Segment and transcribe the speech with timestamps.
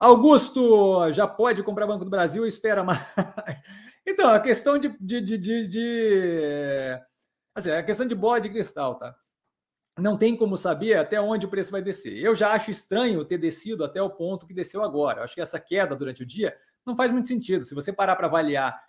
[0.00, 2.98] Augusto já pode comprar Banco do Brasil, espera mais.
[4.06, 6.98] Então, a questão de, de, de, de, de
[7.54, 9.14] assim, a questão de bola de cristal, tá?
[9.98, 12.16] Não tem como saber até onde o preço vai descer.
[12.16, 15.22] Eu já acho estranho ter descido até o ponto que desceu agora.
[15.22, 17.62] Acho que essa queda durante o dia não faz muito sentido.
[17.62, 18.82] Se você parar para avaliar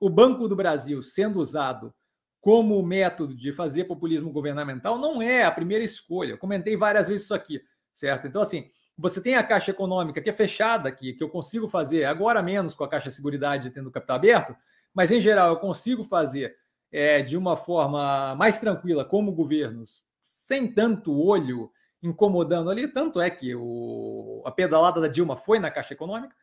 [0.00, 1.94] o Banco do Brasil sendo usado
[2.40, 6.32] como método de fazer populismo governamental, não é a primeira escolha.
[6.32, 7.60] Eu comentei várias vezes isso aqui,
[7.92, 8.26] certo?
[8.26, 12.04] Então, assim, você tem a Caixa Econômica, que é fechada aqui, que eu consigo fazer
[12.04, 14.56] agora menos com a Caixa Seguridade tendo capital aberto,
[14.92, 16.56] mas em geral eu consigo fazer
[16.92, 22.86] é, de uma forma mais tranquila, como governos, sem tanto olho incomodando ali.
[22.86, 26.36] Tanto é que o, a pedalada da Dilma foi na Caixa Econômica,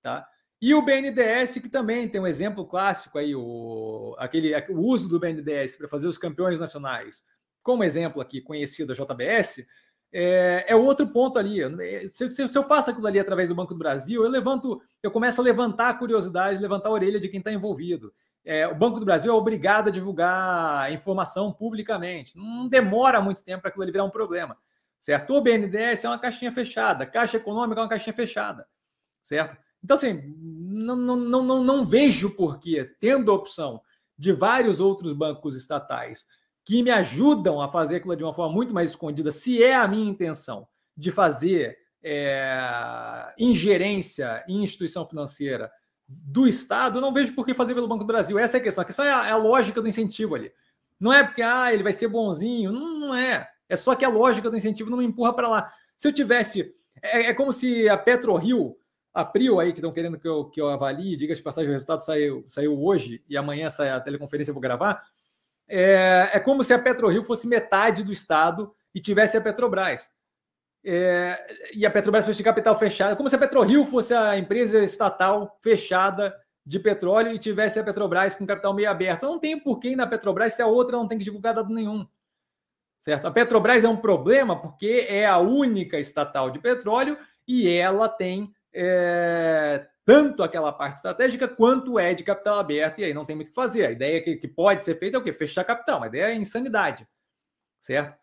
[0.00, 0.28] tá?
[0.62, 5.20] E o BNDES, que também tem um exemplo clássico aí, o, aquele, o uso do
[5.20, 7.22] BNDES para fazer os campeões nacionais,
[7.62, 9.66] como exemplo aqui conhecido a JBS,
[10.12, 11.60] é, é outro ponto ali.
[12.10, 15.10] Se, se, se, eu faço aquilo ali através do Banco do Brasil, eu levanto, eu
[15.10, 18.12] começo a levantar a curiosidade, levantar a orelha de quem está envolvido.
[18.44, 22.36] É, o Banco do Brasil é obrigado a divulgar informação publicamente.
[22.36, 24.56] Não demora muito tempo para aquilo ali virar um problema.
[25.00, 25.34] Certo?
[25.34, 28.66] O BNDES é uma caixinha fechada, Caixa Econômica é uma caixinha fechada.
[29.22, 29.56] Certo?
[29.82, 33.80] Então, assim, não, não, não, não vejo porquê, tendo a opção
[34.18, 36.24] de vários outros bancos estatais
[36.66, 39.86] que me ajudam a fazer aquilo de uma forma muito mais escondida, se é a
[39.86, 45.70] minha intenção de fazer é, ingerência em instituição financeira
[46.08, 48.36] do Estado, eu não vejo por que fazer pelo Banco do Brasil.
[48.36, 48.82] Essa é a questão.
[48.82, 50.52] A questão é a, é a lógica do incentivo ali.
[50.98, 52.72] Não é porque ah, ele vai ser bonzinho.
[52.72, 53.48] Não, não é.
[53.68, 55.72] É só que a lógica do incentivo não me empurra para lá.
[55.96, 56.74] Se eu tivesse.
[57.00, 58.76] É, é, como se a PetroRio,
[59.14, 61.72] a Prio aí, que estão querendo que eu, que eu avalie, diga de passagem, o
[61.72, 65.06] resultado saiu, saiu hoje e amanhã sai a teleconferência, eu vou gravar
[65.68, 70.10] é, é como se a PetroRio fosse metade do Estado e tivesse a Petrobras.
[70.84, 74.84] É, e a Petrobras fosse de capital fechado, como se a PetroRio fosse a empresa
[74.84, 79.22] estatal fechada de petróleo e tivesse a Petrobras com capital meio aberto.
[79.22, 82.06] Não tem porquê na Petrobras se a outra não tem que divulgar dado nenhum.
[82.98, 83.26] Certo?
[83.26, 88.52] A Petrobras é um problema porque é a única estatal de petróleo e ela tem
[88.76, 93.48] é, tanto aquela parte estratégica quanto é de capital aberto, e aí não tem muito
[93.48, 93.86] o que fazer.
[93.86, 95.32] A ideia que, que pode ser feita é o quê?
[95.32, 96.02] Fechar capital.
[96.02, 97.08] A ideia é insanidade,
[97.80, 98.16] certo?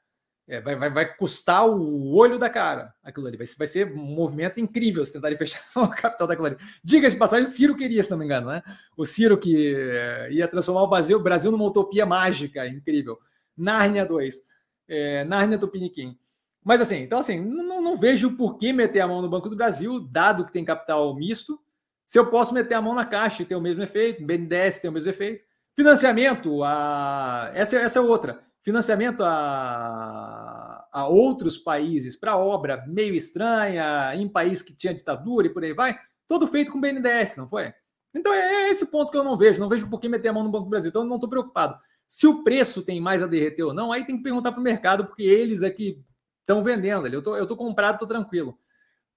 [0.47, 3.38] É, vai, vai, vai custar o olho da cara aquilo ali.
[3.38, 6.58] Vai, vai ser um movimento incrível se tentarem fechar o capital daquilo ali.
[6.84, 8.62] Diga-se de passagem, o Ciro queria, se não me engano, né?
[8.96, 13.18] O Ciro que eh, ia transformar o Brasil, o Brasil numa utopia mágica, incrível.
[13.58, 14.41] Nárnia 2.
[14.88, 16.18] É, Nárnia Tupiniquim.
[16.63, 19.56] Mas assim, então assim, não, não vejo por que meter a mão no Banco do
[19.56, 21.59] Brasil, dado que tem capital misto,
[22.06, 24.90] se eu posso meter a mão na caixa e ter o mesmo efeito, BNDES tem
[24.90, 25.44] o mesmo efeito.
[25.75, 27.52] Financiamento, a...
[27.53, 28.44] essa, essa é outra.
[28.62, 35.50] Financiamento a, a outros países para obra meio estranha, em país que tinha ditadura e
[35.50, 35.97] por aí vai,
[36.28, 37.73] todo feito com BNDES, não foi?
[38.13, 39.59] Então é esse ponto que eu não vejo.
[39.59, 40.90] Não vejo por que meter a mão no Banco do Brasil.
[40.90, 41.78] Então eu não estou preocupado.
[42.07, 44.63] Se o preço tem mais a derreter ou não, aí tem que perguntar para o
[44.63, 46.00] mercado, porque eles é que
[46.43, 47.07] estão vendendo.
[47.07, 48.57] Eu tô, estou comprado, estou tranquilo.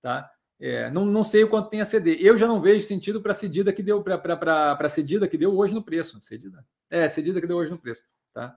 [0.00, 0.31] Tá?
[0.59, 2.16] É, não, não sei o quanto tem a ceder.
[2.20, 5.75] Eu já não vejo sentido para a cedida que deu para cedida que deu hoje
[5.75, 6.20] no preço.
[6.22, 6.64] Cedida?
[6.88, 8.03] É, cedida que deu hoje no preço.
[8.32, 8.56] Tá?